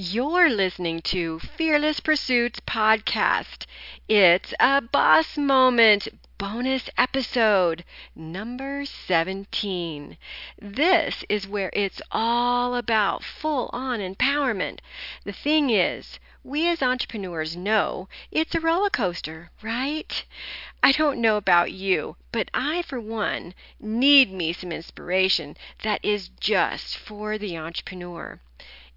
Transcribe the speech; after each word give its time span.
You're 0.00 0.48
listening 0.48 1.02
to 1.10 1.40
Fearless 1.40 1.98
Pursuits 1.98 2.60
Podcast. 2.60 3.66
It's 4.08 4.54
a 4.60 4.80
boss 4.80 5.36
moment 5.36 6.06
bonus 6.38 6.88
episode 6.96 7.82
number 8.14 8.84
17. 8.84 10.16
This 10.56 11.24
is 11.28 11.48
where 11.48 11.70
it's 11.72 12.00
all 12.12 12.76
about 12.76 13.24
full 13.24 13.70
on 13.72 13.98
empowerment. 13.98 14.78
The 15.24 15.32
thing 15.32 15.70
is, 15.70 16.20
we 16.44 16.68
as 16.68 16.80
entrepreneurs 16.80 17.56
know 17.56 18.08
it's 18.30 18.54
a 18.54 18.60
roller 18.60 18.90
coaster, 18.90 19.50
right? 19.62 20.24
I 20.80 20.92
don't 20.92 21.20
know 21.20 21.36
about 21.36 21.72
you, 21.72 22.14
but 22.30 22.52
I, 22.54 22.82
for 22.82 23.00
one, 23.00 23.52
need 23.80 24.30
me 24.30 24.52
some 24.52 24.70
inspiration 24.70 25.56
that 25.82 26.04
is 26.04 26.28
just 26.38 26.96
for 26.96 27.36
the 27.36 27.58
entrepreneur. 27.58 28.38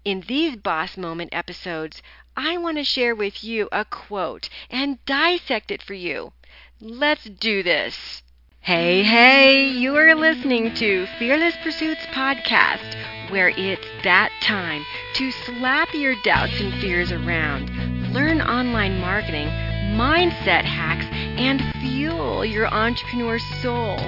In 0.04 0.24
these 0.26 0.56
Boss 0.56 0.96
Moment 0.96 1.30
episodes, 1.32 2.02
I 2.36 2.56
want 2.56 2.76
to 2.78 2.84
share 2.84 3.14
with 3.14 3.44
you 3.44 3.68
a 3.70 3.84
quote 3.84 4.48
and 4.68 5.04
dissect 5.06 5.70
it 5.70 5.80
for 5.80 5.94
you. 5.94 6.32
Let's 6.80 7.24
do 7.24 7.62
this. 7.62 8.22
Hey, 8.60 9.04
hey, 9.04 9.68
you 9.68 9.96
are 9.96 10.14
listening 10.16 10.74
to 10.74 11.06
Fearless 11.18 11.54
Pursuits 11.62 12.04
Podcast, 12.06 13.30
where 13.30 13.50
it's 13.50 13.86
that 14.02 14.32
time 14.42 14.84
to 15.14 15.30
slap 15.30 15.94
your 15.94 16.16
doubts 16.22 16.60
and 16.60 16.72
fears 16.80 17.12
around, 17.12 17.70
learn 18.12 18.40
online 18.40 18.98
marketing, 18.98 19.48
mindset 19.92 20.64
hacks, 20.64 21.06
and 21.36 21.62
fuel 21.80 22.44
your 22.44 22.66
entrepreneur 22.68 23.38
soul 23.38 23.98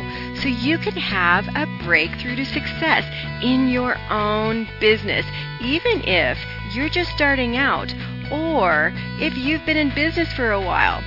so 0.41 0.49
you 0.49 0.79
can 0.79 0.95
have 0.95 1.47
a 1.55 1.67
breakthrough 1.85 2.37
to 2.37 2.45
success 2.45 3.05
in 3.43 3.69
your 3.69 3.97
own 4.11 4.69
business, 4.81 5.25
even 5.61 6.03
if 6.07 6.39
you're 6.73 6.89
just 6.89 7.11
starting 7.11 7.57
out 7.57 7.95
or 8.31 8.93
if 9.21 9.37
you've 9.37 9.65
been 9.67 9.77
in 9.77 9.95
business 9.95 10.33
for 10.33 10.53
a 10.53 10.61
while. 10.61 11.03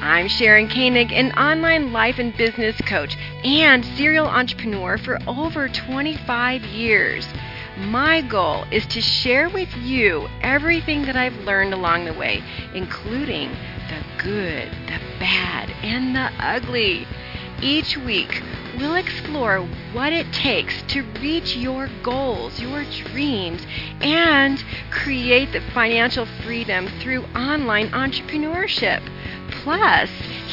I'm 0.00 0.28
Sharon 0.28 0.68
Koenig, 0.68 1.12
an 1.12 1.32
online 1.32 1.92
life 1.92 2.18
and 2.18 2.36
business 2.36 2.78
coach 2.82 3.16
and 3.42 3.84
serial 3.84 4.26
entrepreneur 4.26 4.98
for 4.98 5.18
over 5.26 5.68
25 5.68 6.62
years. 6.64 7.26
My 7.78 8.20
goal 8.20 8.64
is 8.70 8.86
to 8.88 9.00
share 9.00 9.48
with 9.48 9.74
you 9.76 10.28
everything 10.42 11.06
that 11.06 11.16
I've 11.16 11.36
learned 11.38 11.74
along 11.74 12.04
the 12.04 12.12
way, 12.12 12.42
including 12.74 13.56
good, 14.24 14.70
the 14.86 14.98
bad, 15.20 15.70
and 15.82 16.16
the 16.16 16.32
ugly. 16.42 17.06
Each 17.60 17.96
week, 17.98 18.42
we'll 18.76 18.96
explore 18.96 19.60
what 19.92 20.12
it 20.12 20.32
takes 20.32 20.82
to 20.88 21.02
reach 21.20 21.56
your 21.56 21.88
goals, 22.02 22.58
your 22.58 22.84
dreams, 22.84 23.64
and 24.00 24.64
create 24.90 25.52
the 25.52 25.60
financial 25.72 26.26
freedom 26.42 26.88
through 27.00 27.24
online 27.36 27.90
entrepreneurship. 27.90 29.02
Plus, 29.62 30.10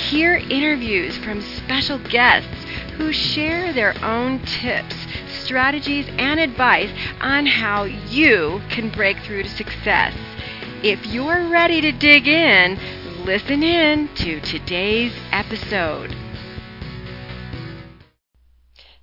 hear 0.09 0.35
interviews 0.35 1.17
from 1.17 1.41
special 1.41 1.97
guests 1.97 2.65
who 2.97 3.13
share 3.13 3.71
their 3.71 3.95
own 4.03 4.39
tips, 4.39 4.95
strategies, 5.29 6.07
and 6.17 6.39
advice 6.39 6.91
on 7.21 7.45
how 7.45 7.85
you 7.85 8.61
can 8.69 8.89
break 8.89 9.17
through 9.19 9.43
to 9.43 9.49
success. 9.49 10.13
If 10.83 11.05
you're 11.05 11.47
ready 11.47 11.79
to 11.81 11.91
dig 11.91 12.27
in, 12.27 12.77
listen 13.25 13.61
in 13.61 14.07
to 14.15 14.41
today's 14.41 15.13
episode. 15.31 16.15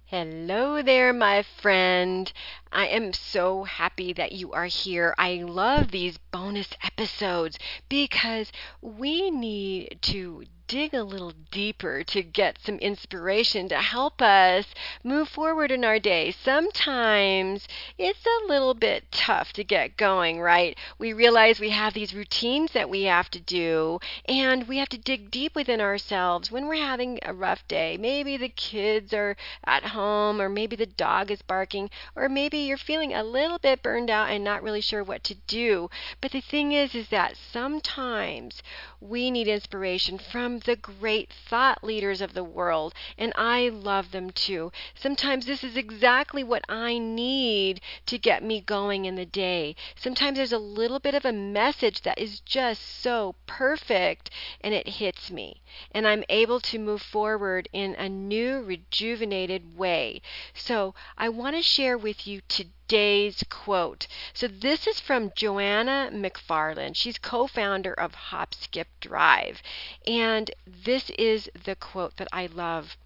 Hello 0.06 0.82
there, 0.82 1.12
my 1.12 1.44
friend. 1.62 2.32
I 2.72 2.86
am 2.86 3.12
so 3.12 3.64
happy 3.64 4.12
that 4.12 4.32
you 4.32 4.52
are 4.52 4.66
here. 4.66 5.14
I 5.18 5.34
love 5.36 5.90
these 5.90 6.18
bonus 6.30 6.68
episodes 6.82 7.58
because 7.88 8.52
we 8.80 9.30
need 9.30 9.98
to 10.02 10.44
dig 10.68 10.92
a 10.92 11.02
little 11.02 11.32
deeper 11.50 12.04
to 12.04 12.22
get 12.22 12.58
some 12.62 12.76
inspiration 12.76 13.70
to 13.70 13.76
help 13.76 14.20
us 14.20 14.66
move 15.02 15.26
forward 15.26 15.70
in 15.70 15.82
our 15.82 15.98
day. 15.98 16.30
Sometimes 16.30 17.66
it's 17.96 18.26
a 18.26 18.46
little 18.46 18.74
bit 18.74 19.10
tough 19.10 19.52
to 19.54 19.64
get 19.64 19.96
going, 19.96 20.40
right? 20.40 20.76
We 20.98 21.14
realize 21.14 21.58
we 21.58 21.70
have 21.70 21.94
these 21.94 22.14
routines 22.14 22.72
that 22.72 22.90
we 22.90 23.04
have 23.04 23.30
to 23.30 23.40
do, 23.40 23.98
and 24.26 24.68
we 24.68 24.76
have 24.76 24.90
to 24.90 24.98
dig 24.98 25.30
deep 25.30 25.56
within 25.56 25.80
ourselves 25.80 26.52
when 26.52 26.68
we're 26.68 26.76
having 26.76 27.18
a 27.22 27.32
rough 27.32 27.66
day. 27.66 27.96
Maybe 27.98 28.36
the 28.36 28.50
kids 28.50 29.14
are 29.14 29.36
at 29.64 29.84
home, 29.84 30.38
or 30.38 30.50
maybe 30.50 30.76
the 30.76 30.84
dog 30.84 31.30
is 31.30 31.40
barking, 31.40 31.88
or 32.14 32.28
maybe 32.28 32.57
you're 32.66 32.76
feeling 32.76 33.12
a 33.12 33.22
little 33.22 33.58
bit 33.58 33.82
burned 33.82 34.10
out 34.10 34.30
and 34.30 34.42
not 34.42 34.62
really 34.62 34.80
sure 34.80 35.02
what 35.02 35.24
to 35.24 35.34
do. 35.46 35.90
But 36.20 36.32
the 36.32 36.40
thing 36.40 36.72
is, 36.72 36.94
is 36.94 37.08
that 37.08 37.36
sometimes 37.36 38.62
we 39.00 39.30
need 39.30 39.48
inspiration 39.48 40.18
from 40.18 40.58
the 40.60 40.76
great 40.76 41.32
thought 41.32 41.84
leaders 41.84 42.20
of 42.20 42.34
the 42.34 42.44
world, 42.44 42.94
and 43.16 43.32
I 43.36 43.68
love 43.68 44.10
them 44.10 44.30
too. 44.30 44.72
Sometimes 44.94 45.46
this 45.46 45.62
is 45.62 45.76
exactly 45.76 46.42
what 46.42 46.64
I 46.68 46.98
need 46.98 47.80
to 48.06 48.18
get 48.18 48.42
me 48.42 48.60
going 48.60 49.04
in 49.04 49.14
the 49.14 49.26
day. 49.26 49.76
Sometimes 49.96 50.36
there's 50.36 50.52
a 50.52 50.58
little 50.58 50.98
bit 50.98 51.14
of 51.14 51.24
a 51.24 51.32
message 51.32 52.02
that 52.02 52.18
is 52.18 52.40
just 52.40 52.82
so 53.00 53.36
perfect 53.46 54.30
and 54.60 54.74
it 54.74 54.88
hits 54.88 55.30
me, 55.30 55.62
and 55.92 56.06
I'm 56.06 56.24
able 56.28 56.60
to 56.60 56.78
move 56.78 57.02
forward 57.02 57.68
in 57.72 57.94
a 57.94 58.08
new, 58.08 58.62
rejuvenated 58.62 59.76
way. 59.76 60.22
So 60.54 60.94
I 61.16 61.28
want 61.28 61.56
to 61.56 61.62
share 61.62 61.96
with 61.96 62.26
you 62.26 62.40
today's 62.48 63.44
quote. 63.50 64.06
So 64.32 64.48
this 64.48 64.86
is 64.86 65.00
from 65.00 65.32
Joanna 65.34 66.10
McFarland. 66.12 66.96
She's 66.96 67.18
co-founder 67.18 67.92
of 67.92 68.14
Hop 68.14 68.54
Skip 68.54 68.88
Drive. 69.00 69.62
And 70.06 70.50
this 70.66 71.10
is 71.10 71.50
the 71.64 71.76
quote 71.76 72.16
that 72.16 72.28
I 72.32 72.46
love. 72.46 72.96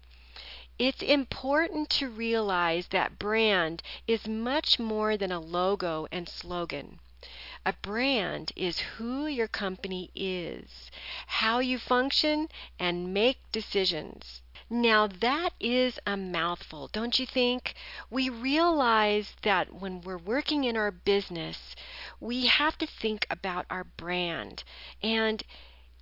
It's 0.79 1.01
important 1.01 1.89
to 1.91 2.09
realize 2.09 2.87
that 2.87 3.19
brand 3.19 3.83
is 4.07 4.27
much 4.27 4.79
more 4.79 5.17
than 5.17 5.31
a 5.31 5.39
logo 5.39 6.07
and 6.11 6.27
slogan. 6.27 6.99
A 7.65 7.73
brand 7.81 8.51
is 8.57 8.79
who 8.79 9.25
your 9.25 9.47
company 9.47 10.11
is, 10.13 10.91
how 11.27 11.59
you 11.59 11.79
function, 11.79 12.49
and 12.77 13.13
make 13.13 13.37
decisions. 13.51 14.42
Now, 14.69 15.07
that 15.07 15.51
is 15.59 15.99
a 16.05 16.15
mouthful, 16.15 16.87
don't 16.87 17.19
you 17.19 17.25
think? 17.25 17.73
We 18.09 18.29
realize 18.29 19.35
that 19.41 19.73
when 19.73 20.01
we're 20.01 20.17
working 20.17 20.63
in 20.63 20.77
our 20.77 20.91
business, 20.91 21.75
we 22.19 22.47
have 22.47 22.77
to 22.77 22.87
think 22.87 23.27
about 23.29 23.65
our 23.69 23.83
brand. 23.83 24.63
And 25.01 25.43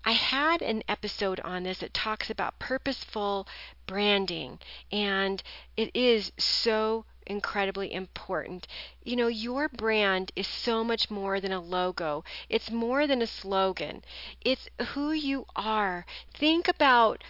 I 0.03 0.13
had 0.13 0.61
an 0.61 0.83
episode 0.88 1.39
on 1.41 1.63
this 1.63 1.79
that 1.79 1.94
talks 1.94 2.29
about 2.29 2.57
purposeful 2.57 3.47
branding, 3.85 4.59
and 4.91 5.43
it 5.78 5.95
is 5.95 6.31
so 6.39 7.05
incredibly 7.28 7.93
important. 7.93 8.67
You 9.03 9.16
know, 9.16 9.28
your 9.28 9.69
brand 9.69 10.31
is 10.35 10.47
so 10.47 10.83
much 10.83 11.11
more 11.11 11.39
than 11.39 11.51
a 11.51 11.61
logo, 11.61 12.23
it's 12.49 12.72
more 12.72 13.05
than 13.05 13.22
a 13.22 13.28
slogan, 13.28 14.03
it's 14.41 14.69
who 14.93 15.11
you 15.11 15.45
are. 15.55 16.05
Think 16.33 16.67
about 16.67 17.23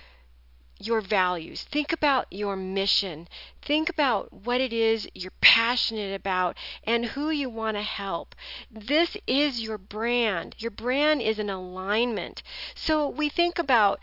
your 0.86 1.02
values. 1.02 1.64
Think 1.64 1.94
about 1.94 2.26
your 2.32 2.56
mission. 2.56 3.28
Think 3.62 3.90
about 3.90 4.34
what 4.34 4.60
it 4.60 4.74
is 4.74 5.08
you're 5.14 5.34
passionate 5.42 6.14
about 6.16 6.58
and 6.84 7.06
who 7.06 7.30
you 7.30 7.50
want 7.50 7.78
to 7.78 7.84
help. 7.84 8.36
This 8.72 9.16
is 9.28 9.62
your 9.62 9.78
brand. 9.78 10.56
Your 10.58 10.72
brand 10.72 11.22
is 11.22 11.40
an 11.40 11.50
alignment. 11.50 12.44
So 12.76 13.08
we 13.08 13.30
think 13.30 13.60
about 13.60 14.00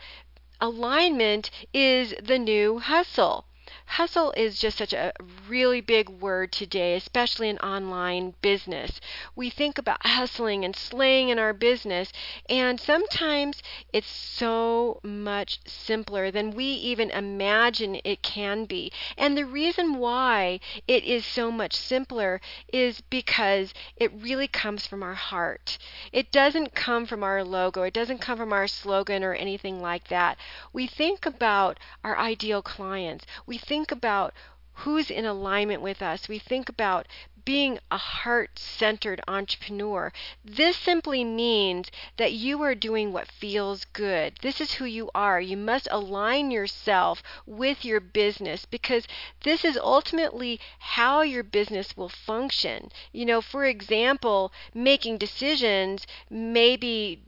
alignment 0.61 1.51
is 1.73 2.13
the 2.21 2.39
new 2.39 2.79
hustle. 2.79 3.45
Hustle 3.85 4.31
is 4.37 4.59
just 4.59 4.77
such 4.77 4.93
a 4.93 5.13
really 5.47 5.81
big 5.81 6.09
word 6.09 6.51
today, 6.51 6.95
especially 6.95 7.49
in 7.49 7.57
online 7.59 8.33
business. 8.41 9.01
We 9.35 9.49
think 9.49 9.77
about 9.77 10.05
hustling 10.05 10.63
and 10.63 10.75
slaying 10.75 11.29
in 11.29 11.37
our 11.37 11.53
business, 11.53 12.11
and 12.49 12.79
sometimes 12.79 13.61
it's 13.91 14.09
so 14.09 14.99
much 15.03 15.59
simpler 15.65 16.31
than 16.31 16.51
we 16.51 16.65
even 16.65 17.11
imagine 17.11 17.99
it 18.03 18.23
can 18.23 18.65
be. 18.65 18.91
And 19.17 19.37
the 19.37 19.45
reason 19.45 19.97
why 19.97 20.59
it 20.87 21.03
is 21.03 21.25
so 21.25 21.51
much 21.51 21.73
simpler 21.73 22.41
is 22.71 23.01
because 23.01 23.73
it 23.97 24.11
really 24.13 24.47
comes 24.47 24.87
from 24.87 25.03
our 25.03 25.13
heart. 25.13 25.77
It 26.11 26.31
doesn't 26.31 26.73
come 26.73 27.05
from 27.05 27.23
our 27.23 27.43
logo, 27.43 27.83
it 27.83 27.93
doesn't 27.93 28.21
come 28.21 28.37
from 28.37 28.53
our 28.53 28.67
slogan 28.67 29.23
or 29.23 29.33
anything 29.33 29.81
like 29.81 30.07
that. 30.07 30.37
We 30.73 30.87
think 30.87 31.25
about 31.25 31.79
our 32.03 32.17
ideal 32.17 32.61
clients. 32.61 33.25
We 33.45 33.57
think 33.59 33.91
about 33.91 34.33
who's 34.73 35.11
in 35.11 35.25
alignment 35.25 35.81
with 35.81 36.01
us. 36.01 36.27
We 36.27 36.39
think 36.39 36.69
about 36.69 37.05
being 37.45 37.79
a 37.91 37.97
heart 37.97 38.59
centered 38.59 39.19
entrepreneur. 39.27 40.13
This 40.45 40.77
simply 40.77 41.23
means 41.23 41.89
that 42.17 42.33
you 42.33 42.61
are 42.61 42.75
doing 42.75 43.11
what 43.11 43.31
feels 43.31 43.85
good. 43.85 44.37
This 44.41 44.61
is 44.61 44.73
who 44.73 44.85
you 44.85 45.09
are. 45.15 45.41
You 45.41 45.57
must 45.57 45.87
align 45.91 46.51
yourself 46.51 47.23
with 47.45 47.83
your 47.83 47.99
business 47.99 48.65
because 48.65 49.07
this 49.41 49.65
is 49.65 49.77
ultimately 49.77 50.59
how 50.79 51.21
your 51.21 51.43
business 51.43 51.97
will 51.97 52.09
function. 52.09 52.91
You 53.11 53.25
know, 53.25 53.41
for 53.41 53.65
example, 53.65 54.53
making 54.73 55.17
decisions 55.17 56.05
maybe 56.29 57.23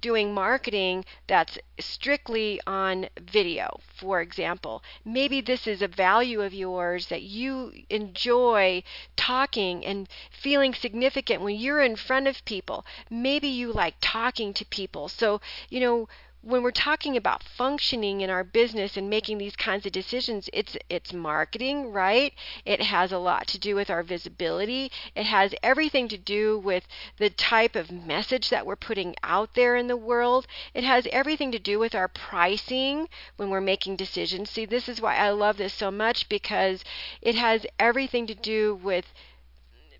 doing 0.00 0.34
marketing 0.34 1.04
that's 1.26 1.58
strictly 1.78 2.60
on 2.66 3.08
video, 3.20 3.80
for 3.94 4.20
example. 4.20 4.82
Maybe 5.04 5.40
this 5.40 5.66
is 5.66 5.82
a 5.82 5.88
value 5.88 6.42
of 6.42 6.54
yours 6.54 7.06
that 7.08 7.22
you 7.22 7.72
enjoy 7.90 8.82
talking 9.16 9.84
and 9.84 10.08
feeling 10.30 10.74
significant 10.74 11.42
when 11.42 11.56
you're 11.56 11.80
in 11.82 11.96
front 11.96 12.26
of 12.26 12.44
people. 12.44 12.84
Maybe 13.10 13.48
you 13.48 13.72
like 13.72 13.94
talking 14.00 14.52
to 14.54 14.64
people. 14.64 15.08
So, 15.08 15.40
you 15.70 15.80
know, 15.80 16.08
when 16.46 16.62
we're 16.62 16.70
talking 16.70 17.16
about 17.16 17.42
functioning 17.42 18.20
in 18.20 18.28
our 18.28 18.44
business 18.44 18.98
and 18.98 19.08
making 19.08 19.38
these 19.38 19.56
kinds 19.56 19.86
of 19.86 19.92
decisions, 19.92 20.50
it's 20.52 20.76
it's 20.90 21.12
marketing, 21.12 21.90
right? 21.90 22.34
It 22.66 22.82
has 22.82 23.12
a 23.12 23.18
lot 23.18 23.46
to 23.48 23.58
do 23.58 23.74
with 23.74 23.88
our 23.88 24.02
visibility. 24.02 24.92
It 25.16 25.24
has 25.24 25.54
everything 25.62 26.06
to 26.08 26.18
do 26.18 26.58
with 26.58 26.86
the 27.16 27.30
type 27.30 27.74
of 27.74 27.90
message 27.90 28.50
that 28.50 28.66
we're 28.66 28.76
putting 28.76 29.16
out 29.22 29.54
there 29.54 29.74
in 29.74 29.86
the 29.86 29.96
world. 29.96 30.46
It 30.74 30.84
has 30.84 31.08
everything 31.10 31.50
to 31.52 31.58
do 31.58 31.78
with 31.78 31.94
our 31.94 32.08
pricing 32.08 33.08
when 33.36 33.48
we're 33.48 33.62
making 33.62 33.96
decisions. 33.96 34.50
See, 34.50 34.66
this 34.66 34.86
is 34.86 35.00
why 35.00 35.16
I 35.16 35.30
love 35.30 35.56
this 35.56 35.72
so 35.72 35.90
much 35.90 36.28
because 36.28 36.84
it 37.22 37.36
has 37.36 37.64
everything 37.78 38.26
to 38.26 38.34
do 38.34 38.74
with 38.74 39.06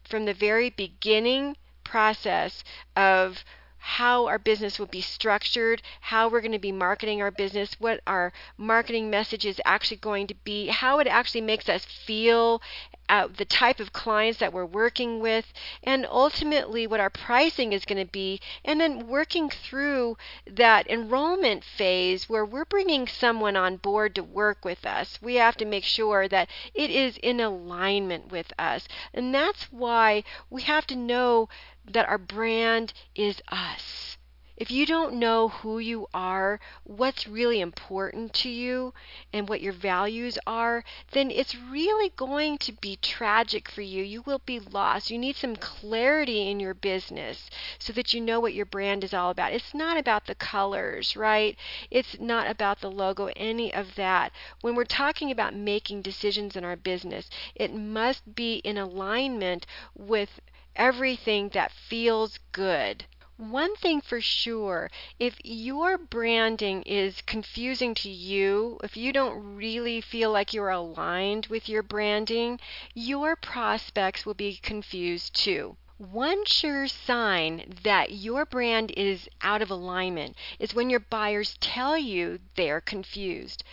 from 0.05 0.26
the 0.26 0.35
very 0.35 0.69
beginning 0.69 1.56
process 1.85 2.62
of 2.94 3.44
how 3.86 4.26
our 4.26 4.38
business 4.38 4.78
will 4.78 4.86
be 4.86 5.02
structured, 5.02 5.82
how 6.00 6.26
we're 6.26 6.40
going 6.40 6.52
to 6.52 6.58
be 6.58 6.72
marketing 6.72 7.20
our 7.20 7.31
business, 7.31 7.76
what 7.78 8.00
our 8.06 8.32
marketing 8.56 9.10
message 9.10 9.44
is 9.44 9.60
actually 9.66 9.98
going 9.98 10.26
to 10.26 10.34
be, 10.42 10.69
how 10.69 10.98
it 11.00 11.06
actually 11.06 11.42
makes 11.42 11.69
us 11.69 11.84
feel, 11.84 12.62
uh, 13.08 13.28
the 13.36 13.44
type 13.44 13.80
of 13.80 13.92
clients 13.92 14.38
that 14.38 14.52
we're 14.52 14.64
working 14.64 15.20
with, 15.20 15.52
and 15.82 16.06
ultimately 16.06 16.86
what 16.86 17.00
our 17.00 17.10
pricing 17.10 17.72
is 17.72 17.84
going 17.84 18.04
to 18.04 18.10
be, 18.10 18.40
and 18.64 18.80
then 18.80 19.06
working 19.06 19.50
through 19.50 20.16
that 20.46 20.88
enrollment 20.88 21.64
phase 21.64 22.28
where 22.28 22.44
we're 22.44 22.64
bringing 22.64 23.06
someone 23.06 23.56
on 23.56 23.76
board 23.76 24.14
to 24.14 24.22
work 24.22 24.64
with 24.64 24.86
us. 24.86 25.18
We 25.22 25.34
have 25.36 25.56
to 25.58 25.64
make 25.64 25.84
sure 25.84 26.28
that 26.28 26.48
it 26.74 26.90
is 26.90 27.16
in 27.18 27.40
alignment 27.40 28.30
with 28.30 28.52
us, 28.58 28.88
and 29.12 29.34
that's 29.34 29.64
why 29.72 30.24
we 30.50 30.62
have 30.62 30.86
to 30.88 30.96
know 30.96 31.48
that 31.84 32.08
our 32.08 32.18
brand 32.18 32.92
is 33.14 33.42
us. 33.48 34.16
If 34.56 34.70
you 34.70 34.86
don't 34.86 35.14
know 35.14 35.48
who 35.48 35.80
you 35.80 36.06
are, 36.14 36.60
what's 36.84 37.26
really 37.26 37.60
important 37.60 38.32
to 38.34 38.48
you, 38.48 38.94
and 39.32 39.48
what 39.48 39.60
your 39.60 39.72
values 39.72 40.38
are, 40.46 40.84
then 41.10 41.30
it's 41.30 41.56
really 41.56 42.10
going 42.10 42.58
to 42.58 42.72
be 42.72 42.96
tragic 42.96 43.68
for 43.68 43.82
you. 43.82 44.04
You 44.04 44.22
will 44.22 44.40
be 44.46 44.60
lost. 44.60 45.10
You 45.10 45.18
need 45.18 45.34
some 45.34 45.56
clarity 45.56 46.48
in 46.48 46.60
your 46.60 46.74
business 46.74 47.50
so 47.80 47.92
that 47.94 48.14
you 48.14 48.20
know 48.20 48.38
what 48.38 48.54
your 48.54 48.66
brand 48.66 49.02
is 49.02 49.12
all 49.12 49.30
about. 49.30 49.52
It's 49.52 49.74
not 49.74 49.96
about 49.96 50.26
the 50.26 50.36
colors, 50.36 51.16
right? 51.16 51.56
It's 51.90 52.20
not 52.20 52.48
about 52.48 52.80
the 52.80 52.90
logo, 52.90 53.30
any 53.34 53.74
of 53.74 53.96
that. 53.96 54.30
When 54.60 54.76
we're 54.76 54.84
talking 54.84 55.32
about 55.32 55.54
making 55.54 56.02
decisions 56.02 56.54
in 56.54 56.64
our 56.64 56.76
business, 56.76 57.28
it 57.56 57.74
must 57.74 58.36
be 58.36 58.56
in 58.58 58.78
alignment 58.78 59.66
with 59.96 60.40
everything 60.76 61.48
that 61.50 61.72
feels 61.72 62.38
good. 62.52 63.04
One 63.36 63.75
thing 63.75 64.00
for 64.00 64.20
sure, 64.20 64.92
if 65.19 65.40
your 65.42 65.98
branding 65.98 66.82
is 66.82 67.20
confusing 67.22 67.92
to 67.96 68.08
you, 68.08 68.78
if 68.84 68.96
you 68.96 69.12
don't 69.12 69.56
really 69.56 70.00
feel 70.00 70.31
like 70.31 70.54
you're 70.54 70.69
aligned 70.69 71.46
with 71.46 71.69
your 71.69 71.82
branding, 71.82 72.60
your 72.94 73.34
prospects 73.34 74.25
will 74.25 74.34
be 74.34 74.58
confused 74.62 75.34
too. 75.34 75.76
One 75.98 76.44
sure 76.44 76.86
sign 76.86 77.75
that 77.82 78.12
your 78.12 78.44
brand 78.44 78.92
is 78.92 79.28
out 79.42 79.62
of 79.62 79.70
alignment 79.70 80.36
is 80.60 80.75
when 80.75 80.88
your 80.88 81.00
buyers 81.00 81.56
tell 81.60 81.98
you 81.98 82.38
they're 82.54 82.81
confused 82.81 83.64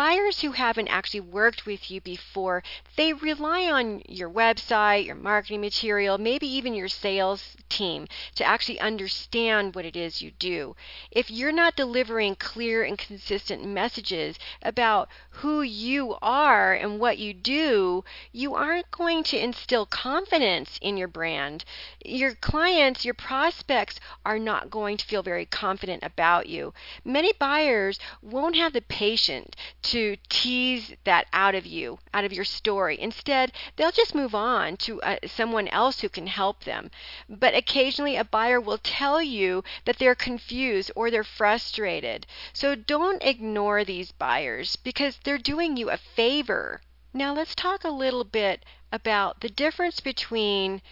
buyers 0.00 0.40
who 0.40 0.52
haven't 0.52 0.88
actually 0.88 1.20
worked 1.20 1.66
with 1.66 1.90
you 1.90 2.00
before, 2.00 2.62
they 2.96 3.12
rely 3.12 3.70
on 3.70 4.00
your 4.08 4.30
website, 4.30 5.04
your 5.04 5.14
marketing 5.14 5.60
material, 5.60 6.16
maybe 6.16 6.46
even 6.46 6.72
your 6.72 6.88
sales 6.88 7.54
team 7.68 8.06
to 8.34 8.42
actually 8.42 8.80
understand 8.80 9.74
what 9.74 9.84
it 9.84 9.94
is 9.94 10.22
you 10.22 10.30
do. 10.38 10.74
If 11.10 11.30
you're 11.30 11.52
not 11.52 11.76
delivering 11.76 12.36
clear 12.36 12.82
and 12.82 12.96
consistent 12.96 13.62
messages 13.62 14.38
about 14.62 15.10
who 15.28 15.60
you 15.60 16.16
are 16.22 16.72
and 16.72 16.98
what 16.98 17.18
you 17.18 17.34
do, 17.34 18.02
you 18.32 18.54
aren't 18.54 18.90
going 18.90 19.22
to 19.24 19.38
instill 19.38 19.84
confidence 19.84 20.78
in 20.80 20.96
your 20.96 21.08
brand. 21.08 21.66
Your 22.02 22.34
clients, 22.36 23.04
your 23.04 23.12
prospects 23.12 24.00
are 24.24 24.38
not 24.38 24.70
going 24.70 24.96
to 24.96 25.04
feel 25.04 25.22
very 25.22 25.44
confident 25.44 26.02
about 26.02 26.48
you. 26.48 26.72
Many 27.04 27.34
buyers 27.38 27.98
won't 28.22 28.56
have 28.56 28.72
the 28.72 28.80
patience 28.80 29.54
to 29.90 30.16
tease 30.28 30.94
that 31.02 31.26
out 31.32 31.56
of 31.56 31.66
you, 31.66 31.98
out 32.14 32.24
of 32.24 32.32
your 32.32 32.44
story. 32.44 32.96
Instead, 33.00 33.50
they'll 33.74 33.90
just 33.90 34.14
move 34.14 34.36
on 34.36 34.76
to 34.76 35.02
uh, 35.02 35.16
someone 35.26 35.66
else 35.66 36.00
who 36.00 36.08
can 36.08 36.28
help 36.28 36.62
them. 36.62 36.92
But 37.28 37.56
occasionally, 37.56 38.14
a 38.14 38.22
buyer 38.22 38.60
will 38.60 38.78
tell 38.78 39.20
you 39.20 39.64
that 39.86 39.98
they're 39.98 40.14
confused 40.14 40.92
or 40.94 41.10
they're 41.10 41.24
frustrated. 41.24 42.24
So 42.52 42.76
don't 42.76 43.24
ignore 43.24 43.84
these 43.84 44.12
buyers 44.12 44.76
because 44.76 45.18
they're 45.24 45.38
doing 45.38 45.76
you 45.76 45.90
a 45.90 45.96
favor. 45.96 46.80
Now, 47.12 47.34
let's 47.34 47.56
talk 47.56 47.82
a 47.82 47.90
little 47.90 48.22
bit 48.22 48.64
about 48.92 49.40
the 49.40 49.48
difference 49.48 49.98
between 49.98 50.82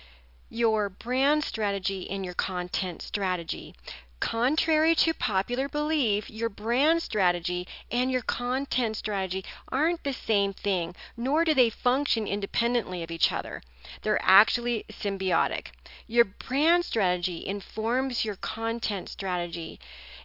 your 0.51 0.89
brand 0.89 1.45
strategy 1.45 2.11
and 2.11 2.25
your 2.25 2.35
content 2.35 3.03
strategy. 3.03 3.77
Contrary 4.21 4.97
to 4.97 5.15
popular 5.15 5.69
belief, 5.69 6.29
your 6.29 6.49
brand 6.49 7.01
strategy 7.01 7.67
and 7.91 8.11
your 8.11 8.23
content 8.23 8.97
strategy 8.97 9.45
aren't 9.69 10.03
the 10.03 10.13
same 10.13 10.53
thing, 10.53 10.95
nor 11.17 11.45
do 11.45 11.55
they 11.55 11.71
function 11.71 12.27
independently 12.27 13.03
of 13.03 13.13
each 13.13 13.31
other. 13.31 13.63
They're 14.03 14.21
actually 14.21 14.85
symbiotic. 14.91 15.69
Your 16.07 16.25
brand 16.25 16.85
strategy 16.85 17.47
informs 17.47 18.25
your 18.25 18.37
content 18.37 19.09
strategy 19.09 19.79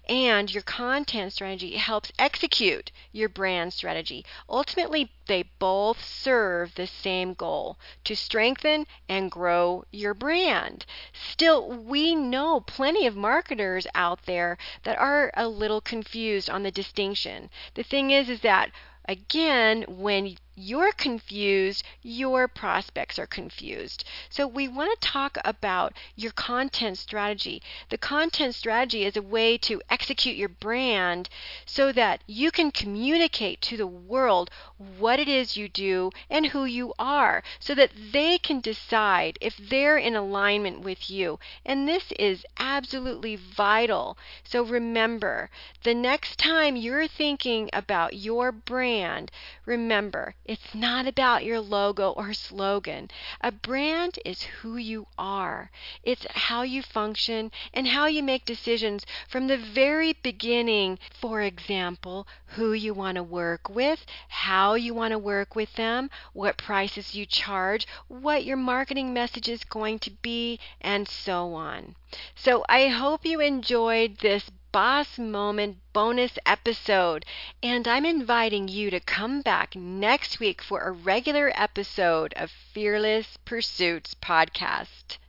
and 0.10 0.54
your 0.54 0.64
content 0.64 1.32
strategy 1.32 1.78
helps 1.78 2.12
execute 2.20 2.92
your 3.12 3.30
brand 3.30 3.74
strategy. 3.74 4.26
Ultimately, 4.50 5.12
they 5.28 5.44
both 5.60 6.04
serve 6.04 6.76
the 6.76 6.88
same 6.88 7.34
goal 7.34 7.78
to 8.04 8.16
strengthen 8.16 8.86
and 9.08 9.32
grow 9.32 9.86
your 9.92 10.14
brand. 10.14 10.86
Still, 11.14 11.70
we 11.70 12.16
know 12.16 12.60
plenty 12.60 13.08
of 13.08 13.16
marketers 13.16 13.88
out 13.96 14.26
there 14.26 14.58
that 14.84 14.98
are 14.98 15.32
a 15.36 15.48
little 15.48 15.82
confused 15.82 16.50
on 16.50 16.64
the 16.64 16.72
distinction. 16.72 17.50
The 17.76 17.84
thing 17.84 18.12
is 18.12 18.30
is 18.30 18.42
that 18.42 18.72
again, 19.06 19.84
when 19.88 20.36
you're 20.56 20.92
confused, 20.92 21.84
your 22.02 22.48
prospects 22.48 23.18
are 23.18 23.26
confused. 23.26 24.04
So, 24.30 24.46
we 24.48 24.68
want 24.68 25.00
to 25.00 25.08
talk 25.08 25.38
about 25.44 25.94
your 26.16 26.32
content 26.32 26.98
strategy. 26.98 27.62
The 27.90 27.98
content 27.98 28.56
strategy 28.56 29.04
is 29.06 29.18
a 29.18 29.22
way 29.22 29.58
to 29.60 29.82
execute 29.90 30.36
your 30.36 30.50
brand 30.50 31.30
so 31.66 31.92
that 31.94 32.22
you 32.28 32.52
can 32.52 32.72
communicate 32.72 33.62
to 33.62 33.78
the 33.78 33.88
world 33.88 34.50
what 34.78 35.20
it 35.20 35.28
is 35.28 35.58
you 35.58 35.68
do 35.70 36.12
and 36.30 36.48
who 36.48 36.66
you 36.66 36.94
are 37.00 37.44
so 37.60 37.74
that 37.74 37.92
they 38.12 38.38
can 38.38 38.60
decide 38.60 39.38
if 39.42 39.58
they're 39.58 39.98
in 39.98 40.16
alignment 40.16 40.82
with 40.82 41.10
you. 41.10 41.40
And 41.66 41.88
this 41.88 42.12
is 42.20 42.46
absolutely 42.58 43.36
vital. 43.36 44.18
So, 44.44 44.64
remember, 44.64 45.50
the 45.84 45.96
next 45.96 46.38
time 46.38 46.76
you're 46.76 47.08
thinking 47.08 47.70
about 47.74 48.16
your 48.16 48.52
brand, 48.52 49.32
remember, 49.66 50.36
it's 50.46 50.76
not 50.76 51.08
about 51.08 51.46
your 51.46 51.60
logo 51.60 52.12
or 52.12 52.34
slogan. 52.34 53.10
A 53.42 53.52
brand 53.52 54.20
is 54.26 54.44
who 54.44 54.76
you 54.76 55.08
are, 55.18 55.72
it's 56.04 56.26
how 56.32 56.64
you 56.64 56.82
function 56.82 57.52
and 57.74 57.88
how 57.88 58.08
you 58.08 58.22
make 58.22 58.44
decisions 58.44 59.06
from 59.28 59.48
the 59.48 59.58
very 59.58 60.14
beginning. 60.14 61.00
For 61.12 61.42
example, 61.42 62.28
who 62.48 62.74
you 62.74 62.94
want 62.94 63.16
to 63.16 63.24
work 63.24 63.70
with, 63.70 64.06
how 64.28 64.74
you 64.76 64.94
want 64.94 65.12
to 65.12 65.18
work 65.18 65.56
with 65.56 65.74
them, 65.76 66.10
what 66.34 66.58
prices 66.58 67.16
you 67.16 67.26
charge, 67.26 67.88
what 68.08 68.44
your 68.44 68.58
marketing 68.58 69.14
message 69.14 69.48
is 69.48 69.64
going 69.64 70.00
to 70.00 70.12
be, 70.12 70.60
and 70.82 71.08
so 71.08 71.54
on. 71.54 71.96
So 72.36 72.66
I 72.68 72.88
hope 72.88 73.26
you 73.26 73.40
enjoyed 73.40 74.20
this 74.20 74.52
Boss 74.74 75.20
Moment 75.20 75.78
bonus 75.94 76.40
episode. 76.48 77.26
And 77.62 77.88
I'm 77.88 78.08
inviting 78.08 78.68
you 78.68 78.90
to 78.90 79.00
come 79.00 79.42
back 79.42 79.76
next 79.76 80.40
week 80.40 80.64
for 80.64 80.82
a 80.82 80.92
regular 80.92 81.54
episode 81.56 82.34
of 82.36 82.50
Fearless 82.74 83.38
Pursuits 83.46 84.16
podcast. 84.16 85.20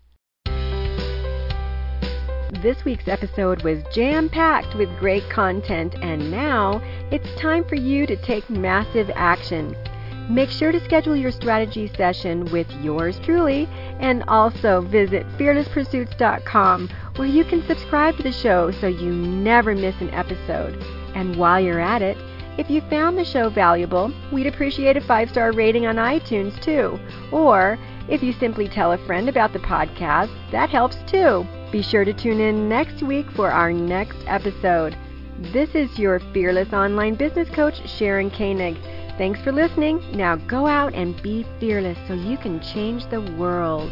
This 2.63 2.87
week's 2.87 3.07
episode 3.07 3.63
was 3.63 3.85
jam 3.93 4.31
packed 4.31 4.75
with 4.77 4.89
great 4.99 5.29
content, 5.29 5.95
and 6.01 6.31
now 6.31 6.81
it's 7.11 7.29
time 7.39 7.65
for 7.69 7.75
you 7.75 8.07
to 8.07 8.17
take 8.17 8.49
massive 8.49 9.11
action. 9.15 9.77
Make 10.31 10.49
sure 10.49 10.73
to 10.73 10.83
schedule 10.83 11.15
your 11.15 11.31
strategy 11.31 11.93
session 11.99 12.47
with 12.47 12.71
yours 12.81 13.19
truly 13.19 13.69
and 14.01 14.25
also 14.27 14.81
visit 14.81 15.27
fearlesspursuits.com 15.37 16.89
where 17.17 17.29
you 17.29 17.45
can 17.45 17.67
subscribe 17.67 18.17
to 18.17 18.23
the 18.23 18.33
show 18.33 18.71
so 18.71 18.87
you 18.87 19.13
never 19.13 19.75
miss 19.75 19.95
an 20.01 20.11
episode. 20.11 20.83
And 21.15 21.37
while 21.37 21.61
you're 21.61 21.81
at 21.81 22.03
it, 22.03 22.17
if 22.57 22.71
you 22.71 22.81
found 22.83 23.19
the 23.19 23.25
show 23.25 23.49
valuable, 23.49 24.13
we'd 24.33 24.47
appreciate 24.47 24.97
a 24.97 25.01
five 25.01 25.31
star 25.31 25.53
rating 25.53 25.87
on 25.87 25.97
iTunes 25.97 26.61
too. 26.61 26.99
Or 27.33 27.79
if 28.09 28.23
you 28.23 28.33
simply 28.33 28.69
tell 28.69 28.93
a 28.93 29.07
friend 29.07 29.29
about 29.29 29.53
the 29.53 29.59
podcast, 29.61 30.31
that 30.51 30.71
helps 30.71 30.97
too. 31.07 31.47
Be 31.73 31.83
sure 31.83 32.05
to 32.05 32.13
tune 32.13 32.41
in 32.41 32.69
next 32.69 33.03
week 33.03 33.31
for 33.33 33.51
our 33.51 33.73
next 33.73 34.19
episode. 34.27 34.97
This 35.53 35.75
is 35.75 35.99
your 35.99 36.21
fearless 36.33 36.73
online 36.73 37.17
business 37.17 37.49
coach, 37.51 37.89
Sharon 37.89 38.31
Koenig. 38.31 38.77
Thanks 39.19 39.41
for 39.41 39.53
listening. 39.53 40.01
Now 40.13 40.37
go 40.37 40.67
out 40.67 40.95
and 40.95 41.21
be 41.23 41.45
fearless 41.59 41.99
so 42.07 42.15
you 42.15 42.37
can 42.37 42.61
change 42.61 43.09
the 43.11 43.21
world. 43.21 43.91